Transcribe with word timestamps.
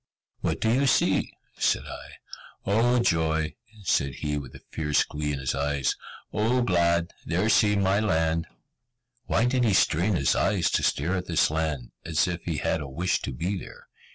"What 0.39 0.59
do 0.61 0.71
you 0.73 0.87
see?" 0.87 1.31
said 1.59 1.83
I. 1.85 2.13
"Oh 2.65 2.97
joy!" 2.97 3.53
said 3.83 4.15
he, 4.15 4.35
with 4.35 4.55
a 4.55 4.61
fierce 4.71 5.03
glee 5.03 5.31
in 5.31 5.37
his 5.37 5.53
eyes, 5.53 5.95
"Oh 6.33 6.63
glad! 6.63 7.13
There 7.23 7.47
see 7.49 7.75
my 7.75 7.99
land!" 7.99 8.47
Why 9.27 9.45
did 9.45 9.63
he 9.63 9.73
strain 9.75 10.15
his 10.15 10.35
eyes 10.35 10.71
to 10.71 10.81
stare 10.81 11.13
at 11.15 11.27
this 11.27 11.51
land, 11.51 11.91
as 12.03 12.27
if 12.27 12.41
he 12.45 12.57
had 12.57 12.81
a 12.81 12.87
wish 12.89 13.21
to 13.21 13.31
be 13.31 13.59
there? 13.59 13.89